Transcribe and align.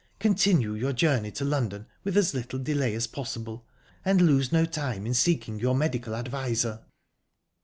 Continue 0.17 0.73
your 0.73 0.93
journey 0.93 1.29
to 1.29 1.45
London 1.45 1.85
with 2.03 2.17
as 2.17 2.33
little 2.33 2.57
delay 2.57 2.95
as 2.95 3.05
possible, 3.05 3.67
and 4.03 4.19
lose 4.19 4.51
no 4.51 4.65
time 4.65 5.05
in 5.05 5.13
seeking 5.13 5.59
your 5.59 5.75
medical 5.75 6.15
adviser." 6.15 6.79